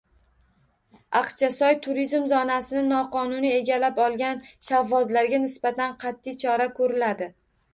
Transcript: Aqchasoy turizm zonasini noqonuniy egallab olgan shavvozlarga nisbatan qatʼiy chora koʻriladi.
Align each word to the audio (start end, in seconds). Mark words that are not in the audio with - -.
Aqchasoy 1.19 1.75
turizm 1.87 2.25
zonasini 2.31 2.81
noqonuniy 2.87 3.53
egallab 3.59 4.01
olgan 4.07 4.41
shavvozlarga 4.71 5.41
nisbatan 5.45 5.95
qatʼiy 6.07 6.41
chora 6.47 6.69
koʻriladi. 6.81 7.31